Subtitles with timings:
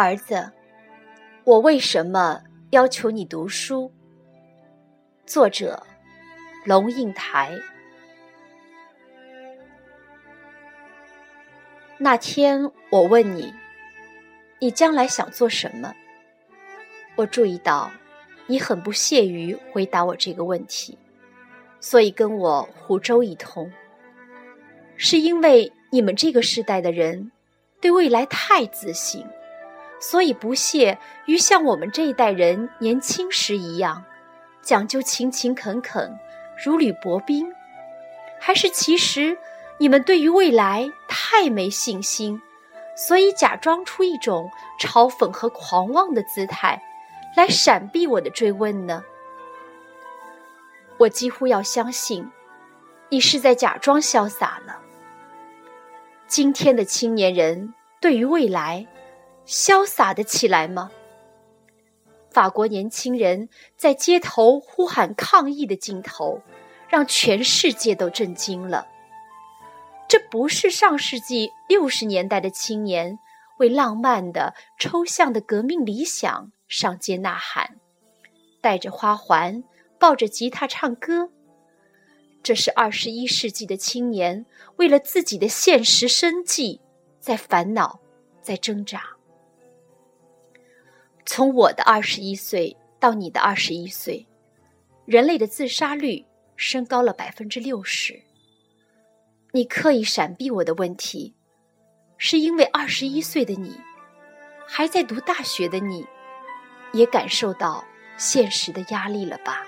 [0.00, 0.50] 儿子，
[1.44, 2.40] 我为什么
[2.70, 3.92] 要求你读书？
[5.26, 5.82] 作者：
[6.64, 7.54] 龙应台。
[11.98, 13.52] 那天我问你，
[14.58, 15.94] 你将来想做什么？
[17.14, 17.90] 我注意到
[18.46, 20.96] 你很不屑于回答我这个问题，
[21.78, 23.70] 所以跟我胡诌一通。
[24.96, 27.30] 是因为你们这个时代的人
[27.82, 29.26] 对未来太自信，
[30.00, 34.02] 所以不屑于像我们这一代人年轻时一样
[34.62, 36.18] 讲究勤勤恳恳、
[36.64, 37.46] 如履薄冰，
[38.40, 39.38] 还是其实？
[39.78, 42.42] 你们对于未来太没信心，
[42.94, 46.82] 所以假装出一种嘲讽和狂妄的姿态，
[47.34, 49.02] 来闪避我的追问呢？
[50.98, 52.30] 我几乎要相信，
[53.08, 54.78] 你是在假装潇洒了。
[56.26, 58.86] 今天的青年人对于未来，
[59.50, 60.92] 潇洒的起来吗？
[62.30, 66.40] 法国年轻人在街头呼喊抗议的镜头，
[66.88, 68.86] 让全世界都震惊了。
[70.08, 73.18] 这不是上世纪六十年代的青年
[73.58, 77.80] 为浪漫的、抽象的革命理想上街呐喊，
[78.60, 79.64] 带着花环，
[79.98, 81.28] 抱着吉他唱歌。
[82.40, 86.80] 这是二十一世纪的青年为了自己的现实生计
[87.18, 87.98] 在烦恼，
[88.40, 89.02] 在挣扎。
[91.32, 94.26] 从我的二十一岁到你的二十一岁，
[95.04, 98.20] 人类的自杀率升高了百分之六十。
[99.52, 101.32] 你刻意闪避我的问题，
[102.18, 103.80] 是因为二十一岁的你，
[104.66, 106.04] 还在读大学的你，
[106.90, 107.84] 也感受到
[108.16, 109.64] 现实的压力了吧？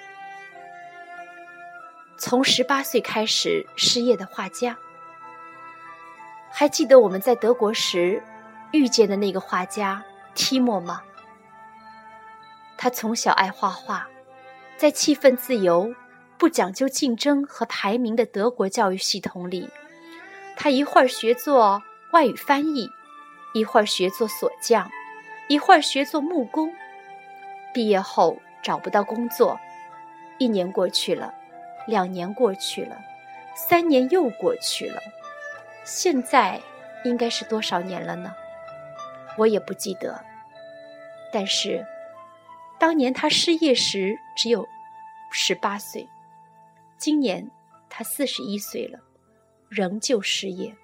[2.19, 4.77] 从十八岁开始失业的画家，
[6.51, 8.21] 还记得我们在德国时
[8.73, 11.01] 遇见的那个画家提莫吗？
[12.83, 14.09] 他从小爱画画，
[14.77, 15.95] 在气氛自由。
[16.37, 19.71] 不讲究竞争和排名的德国教育系统里，
[20.57, 22.91] 他一会儿学做外语翻译，
[23.55, 24.91] 一会儿学做锁匠，
[25.47, 26.75] 一会儿学做木工。
[27.73, 29.57] 毕业后找不到工作，
[30.39, 31.33] 一年过去了，
[31.87, 32.99] 两年过去了，
[33.55, 35.01] 三年又过去了，
[35.85, 36.61] 现在
[37.05, 38.35] 应该是多少年了呢？
[39.39, 40.21] 我也不记得。
[41.33, 41.87] 但是，
[42.83, 44.69] 当年他失业时只有
[45.31, 46.09] 十八岁。
[46.99, 47.49] 今年
[47.89, 48.99] 他四十一岁了，
[49.69, 50.75] 仍旧失业，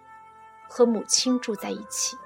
[0.69, 2.17] 和母亲住在一起。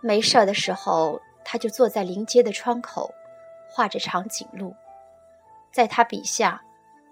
[0.00, 3.14] 没事儿的时候，他就坐在临街的窗口，
[3.70, 4.74] 画着长颈鹿。
[5.70, 6.60] 在他笔下，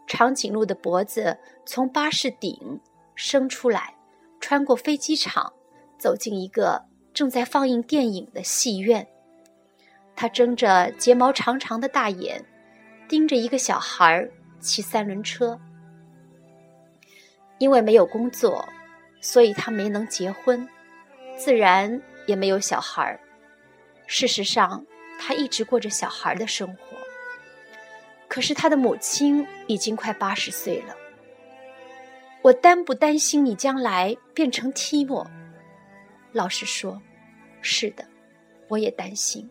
[0.09, 2.81] 长颈鹿的脖子从巴士顶
[3.15, 3.95] 伸出来，
[4.41, 5.53] 穿过飞机场，
[5.97, 6.85] 走进一个
[7.15, 9.07] 正在放映电影的戏院。
[10.21, 12.45] 他睁着睫毛长长的大眼，
[13.09, 14.29] 盯着一个小孩。
[14.59, 15.59] 骑三轮车，
[17.57, 18.63] 因为没有工作，
[19.23, 20.69] 所以他没能结婚，
[21.39, 23.19] 自然也没有小孩。
[24.07, 24.85] 事实上，
[25.19, 26.99] 他一直过着小孩的生活。
[28.29, 30.95] 可是他的母亲已经快八十岁了。
[32.43, 35.27] 我担不担心你将来变成提莫？
[36.33, 37.01] 老实说，
[37.63, 38.05] 是的，
[38.69, 39.51] 我也担心。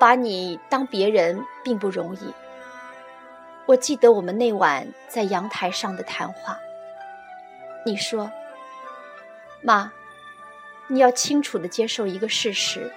[0.00, 2.34] 把你当别人并不容易。
[3.66, 6.58] 我记得我们那晚在阳台上的谈话。
[7.84, 8.30] 你说
[9.62, 9.92] ：“妈，
[10.88, 12.90] 你要清楚的接受一个事实，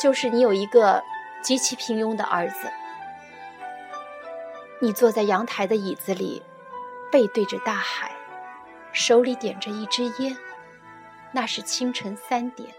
[0.00, 1.02] 就是你有一个
[1.42, 2.66] 极其平庸的儿子。”
[4.80, 6.42] 你坐在阳台的椅子里，
[7.12, 8.10] 背对着大海，
[8.92, 10.34] 手里点着一支烟，
[11.32, 12.70] 那是清晨三点。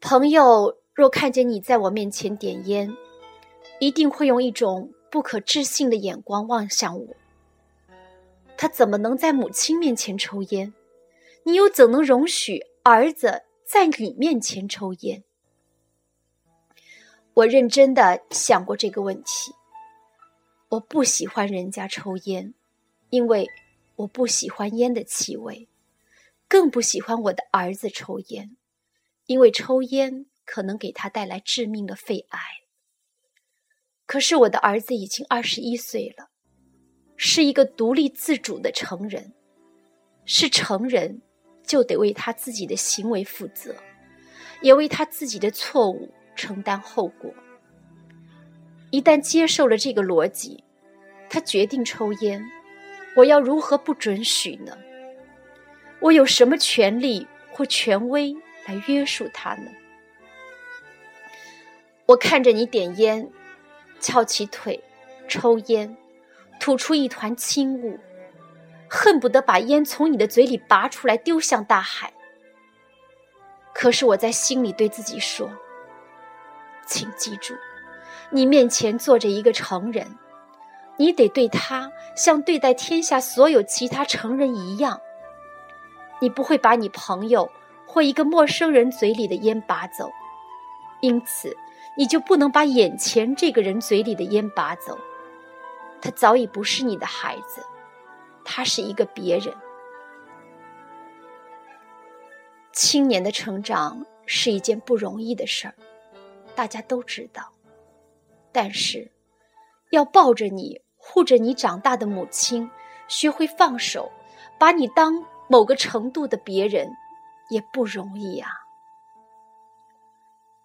[0.00, 0.78] 朋友。
[0.94, 2.96] 若看见你在我面前点烟，
[3.80, 7.16] 一定会用一种不可置信的眼光望向我。
[8.56, 10.72] 他怎么能在母亲面前抽烟？
[11.42, 15.24] 你又怎能容许儿子在你面前抽烟？
[17.34, 19.52] 我认真的想过这个问题。
[20.68, 22.54] 我不喜欢人家抽烟，
[23.10, 23.48] 因为
[23.96, 25.68] 我不喜欢烟的气味，
[26.46, 28.56] 更不喜欢我的儿子抽烟，
[29.26, 30.26] 因为抽烟。
[30.44, 32.38] 可能给他带来致命的肺癌。
[34.06, 36.28] 可是我的儿子已经二十一岁了，
[37.16, 39.32] 是一个独立自主的成人，
[40.24, 41.22] 是成人
[41.66, 43.74] 就得为他自己的行为负责，
[44.60, 47.32] 也为他自己的错误承担后果。
[48.90, 50.62] 一旦接受了这个逻辑，
[51.30, 52.44] 他决定抽烟，
[53.16, 54.76] 我要如何不准许呢？
[56.00, 58.36] 我有什么权利或权威
[58.66, 59.70] 来约束他呢？
[62.06, 63.30] 我看着你点烟，
[63.98, 64.78] 翘起腿，
[65.26, 65.96] 抽烟，
[66.60, 67.98] 吐出一团轻雾，
[68.90, 72.12] 恨不得把烟从你的嘴里拔出来丢向大海。
[73.72, 75.50] 可是我在心里对自己说
[76.86, 77.54] ：“请记住，
[78.28, 80.06] 你面前坐着一个成人，
[80.98, 85.00] 你得对他像对待天下所有其他成人一样。
[86.20, 87.50] 你不会把你朋友
[87.86, 90.12] 或一个陌生人嘴里的烟拔走，
[91.00, 91.56] 因此。”
[91.96, 94.98] 你就不能把眼前这个人嘴里的烟拔走？
[96.00, 97.64] 他早已不是你的孩子，
[98.44, 99.54] 他是一个别人。
[102.72, 105.74] 青年的成长是一件不容易的事儿，
[106.54, 107.52] 大家都知道。
[108.52, 109.10] 但是，
[109.90, 112.70] 要抱着你、护着你长大的母亲，
[113.08, 114.10] 学会放手，
[114.58, 116.90] 把你当某个程度的别人，
[117.50, 118.48] 也不容易呀。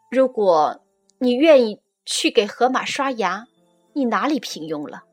[0.10, 0.82] 如果。
[1.22, 3.46] 你愿意去给河马刷牙？
[3.92, 5.04] 你哪里平庸了？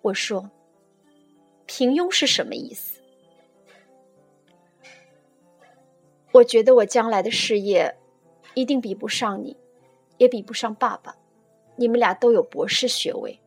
[0.00, 0.50] 我说，
[1.64, 3.00] 平庸是什么意思？
[6.32, 7.94] 我觉得我将来的事业
[8.54, 9.56] 一定比不上你，
[10.18, 11.14] 也比不上爸爸。
[11.76, 13.38] 你们俩都有博士学位。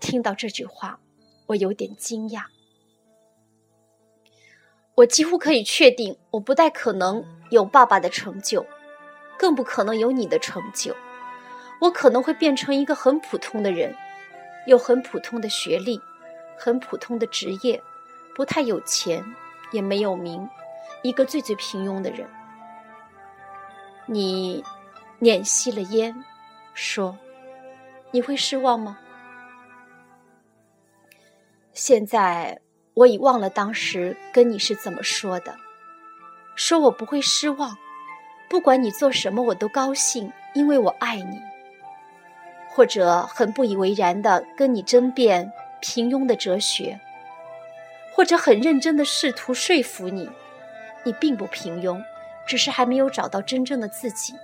[0.00, 1.00] 听到这句话，
[1.46, 2.44] 我有点惊讶。
[4.96, 8.66] 我几乎可以确定，我不太可能有爸爸的成就。
[9.38, 10.94] 更不可能有你的成就，
[11.80, 13.94] 我可能会变成一个很普通的人，
[14.66, 16.00] 有很普通的学历，
[16.56, 17.82] 很普通的职业，
[18.34, 19.24] 不太有钱，
[19.72, 20.48] 也没有名，
[21.02, 22.28] 一个最最平庸的人。
[24.06, 24.64] 你
[25.18, 26.24] 捻熄了烟，
[26.74, 27.18] 说
[28.12, 28.98] ：“你会失望吗？”
[31.74, 32.58] 现在
[32.94, 35.54] 我已忘了当时跟你是怎么说的，
[36.54, 37.76] 说我不会失望。
[38.48, 41.40] 不管你做什么，我都高兴，因为我爱你。
[42.68, 45.50] 或者很不以为然的跟你争辩
[45.80, 47.00] 平庸的哲学，
[48.14, 50.28] 或者很认真的试图说服你，
[51.02, 52.02] 你并不平庸，
[52.46, 54.34] 只是还没有找到真正的自己。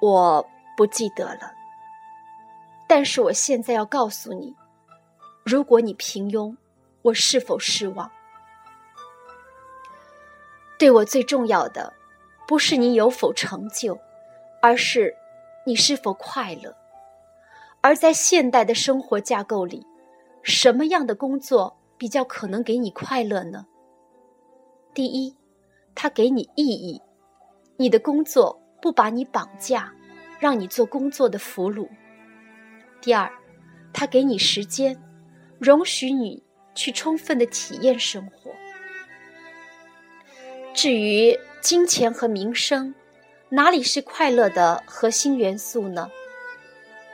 [0.00, 1.52] 我不记得了，
[2.86, 4.56] 但是我现在要告诉你，
[5.44, 6.56] 如果你平庸，
[7.02, 8.10] 我是否失望？
[10.78, 11.92] 对我最重要的，
[12.46, 13.98] 不是你有否成就，
[14.60, 15.14] 而是
[15.64, 16.74] 你是否快乐。
[17.80, 19.86] 而在现代的生活架构里，
[20.42, 23.66] 什么样的工作比较可能给你快乐呢？
[24.92, 25.36] 第一，
[25.94, 27.00] 它给你意义，
[27.76, 29.92] 你的工作不把你绑架，
[30.38, 31.88] 让你做工作的俘虏。
[33.00, 33.30] 第二，
[33.92, 35.00] 它给你时间，
[35.58, 36.42] 容许你
[36.74, 38.50] 去充分的体验生活。
[40.74, 42.92] 至于金钱和名声，
[43.48, 46.10] 哪里是快乐的核心元素呢？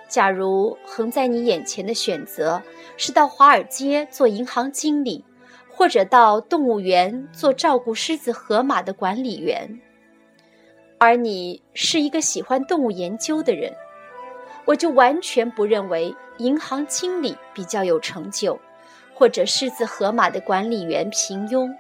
[0.09, 2.61] 假如横在你眼前的选择
[2.97, 5.23] 是到华尔街做银行经理，
[5.71, 9.79] 或者到动物园做照顾狮子、河马的管理员，
[10.97, 13.71] 而你是一个喜欢动物研究的人，
[14.65, 18.59] 我就完全不认为银行经理比较有成就，
[19.15, 21.71] 或者狮子、河马的管理员平庸。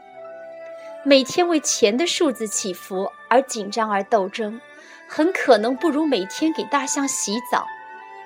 [1.03, 4.61] 每天为钱的数字起伏而紧张而斗争，
[5.09, 7.67] 很可能不如每天给大象洗澡，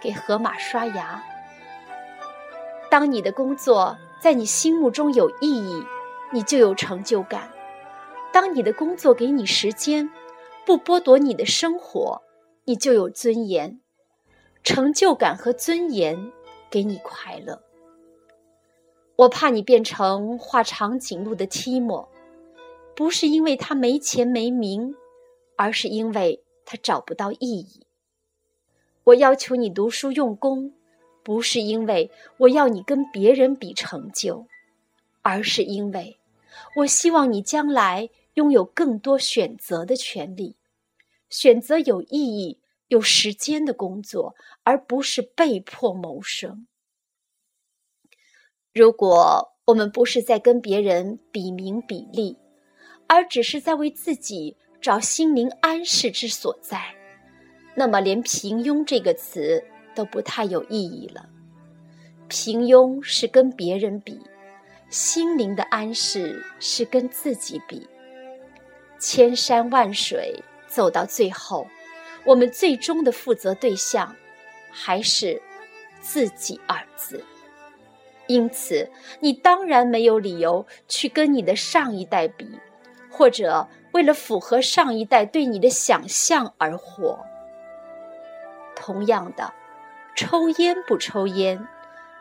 [0.02, 1.22] 给河马刷牙。
[2.90, 5.84] 当你的工作在你心目中有意义，
[6.32, 7.42] 你就有成就感；
[8.32, 10.10] 当你的工作给你时间，
[10.66, 12.22] 不剥夺你的生活，
[12.64, 13.78] 你就有尊严。
[14.64, 16.32] 成就感和尊严
[16.70, 17.60] 给你快乐。
[19.14, 22.08] 我怕你变成画长颈鹿的提莫。
[22.96, 24.94] 不是因为他没钱没名，
[25.56, 27.86] 而是因为他找不到意义。
[29.04, 30.72] 我要求你读书用功，
[31.22, 34.46] 不是因为我要你跟别人比成就，
[35.22, 36.16] 而是因为
[36.76, 40.56] 我希望你将来拥有更多选择的权利，
[41.28, 42.58] 选择有意义、
[42.88, 46.66] 有时间的工作，而不是被迫谋生。
[48.72, 52.36] 如果我们不是在跟别人比名比利，
[53.06, 56.82] 而只是在为自己找心灵安适之所在，
[57.75, 59.62] 那么连平庸这个词
[59.94, 61.28] 都不太有意义了。
[62.28, 64.18] 平庸是跟别人比，
[64.88, 67.87] 心灵的安适是跟自己比。
[68.99, 70.34] 千山万水
[70.66, 71.66] 走到最后，
[72.25, 74.14] 我们最终的负责对象
[74.70, 75.40] 还是
[76.00, 77.23] 自己二字。
[78.26, 82.49] 因此，你当然没有理由去跟你的上一代比，
[83.16, 87.25] 或者为了符合上一代对你的想象而活。
[88.75, 89.52] 同样的，
[90.16, 91.64] 抽烟不抽烟，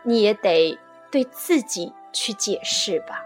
[0.03, 0.77] 你也得
[1.11, 3.25] 对自己去解释吧。